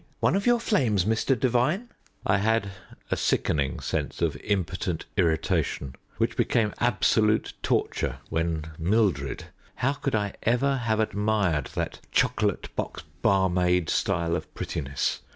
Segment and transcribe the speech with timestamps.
[0.19, 1.39] One of your flames, Mr.
[1.39, 1.83] Devigne?"
[2.25, 2.71] I had
[3.11, 9.43] a sickening sense of impotent irritation, which became absolute torture when Mildred
[9.75, 15.19] how could I ever have admired that chocolate box barmaid style of prettiness?